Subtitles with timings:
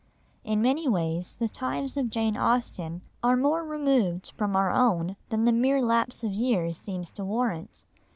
[0.43, 5.45] In many ways the times of Jane Austen are more removed from our own than
[5.45, 7.85] the mere lapse of years seems to warrant.